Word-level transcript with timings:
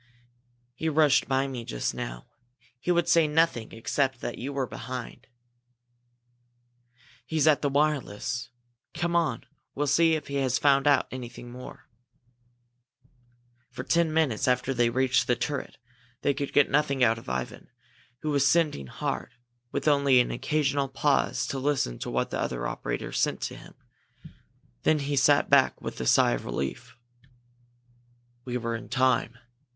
"He 0.73 0.89
rushed 0.89 1.27
by 1.27 1.47
me 1.47 1.63
just 1.63 1.93
now. 1.93 2.25
He 2.79 2.89
would 2.89 3.07
say 3.07 3.27
nothing 3.27 3.71
except 3.71 4.19
that 4.21 4.39
you 4.39 4.51
were 4.51 4.65
behind." 4.65 5.27
"He's 7.27 7.45
at 7.45 7.61
the 7.61 7.69
wireless. 7.69 8.49
Come 8.95 9.15
on! 9.15 9.45
We'll 9.75 9.85
see 9.85 10.15
if 10.15 10.25
he 10.25 10.37
has 10.37 10.57
found 10.57 10.87
out 10.87 11.07
anything 11.11 11.51
more." 11.51 11.87
For 13.69 13.83
ten 13.83 14.11
minutes 14.11 14.47
after 14.47 14.73
they 14.73 14.89
reached 14.89 15.27
the 15.27 15.35
turret, 15.35 15.77
they 16.23 16.33
could 16.33 16.51
get 16.51 16.71
nothing 16.71 17.03
out 17.03 17.19
of 17.19 17.29
Ivan, 17.29 17.69
who 18.23 18.31
was 18.31 18.47
sending 18.47 18.87
hard, 18.87 19.35
with 19.71 19.87
only 19.87 20.19
an 20.19 20.31
occasional 20.31 20.87
pause 20.89 21.45
to 21.45 21.59
listen 21.59 21.99
to 21.99 22.09
what 22.09 22.31
the 22.31 22.39
other 22.39 22.65
operator 22.65 23.11
sent 23.11 23.39
to 23.41 23.55
him. 23.55 23.75
Then 24.81 24.97
he 24.97 25.15
sat 25.15 25.47
back 25.47 25.79
with 25.79 26.01
a 26.01 26.07
sigh 26.07 26.31
of 26.31 26.43
relief. 26.43 26.97
"We 28.45 28.57
were 28.57 28.75
in 28.75 28.89
time!" 28.89 29.37